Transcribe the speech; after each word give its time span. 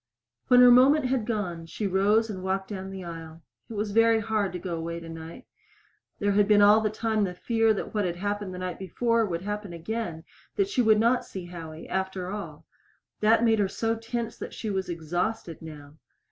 When 0.47 0.61
her 0.61 0.71
moment 0.71 1.05
had 1.05 1.27
gone, 1.27 1.67
she 1.67 1.85
rose 1.85 2.27
and 2.27 2.41
walked 2.41 2.69
down 2.69 2.89
the 2.89 3.03
aisle. 3.03 3.43
It 3.69 3.73
was 3.75 3.91
very 3.91 4.19
hard 4.19 4.51
to 4.53 4.57
go 4.57 4.75
away 4.75 4.99
tonight. 4.99 5.45
There 6.17 6.31
had 6.31 6.47
been 6.47 6.63
all 6.63 6.81
the 6.81 6.89
time 6.89 7.23
the 7.23 7.35
fear 7.35 7.71
that 7.75 7.93
what 7.93 8.03
happened 8.15 8.51
the 8.51 8.57
night 8.57 8.79
before 8.79 9.27
would 9.27 9.43
happen 9.43 9.73
again 9.73 10.23
that 10.55 10.69
she 10.69 10.81
would 10.81 10.99
not 10.99 11.23
see 11.23 11.45
Howie, 11.45 11.87
after 11.87 12.31
all. 12.31 12.65
That 13.19 13.43
made 13.43 13.59
her 13.59 13.67
so 13.69 13.95
tense 13.95 14.37
that 14.37 14.55
she 14.55 14.71
was 14.71 14.89
exhausted 14.89 15.61
now. 15.61 15.93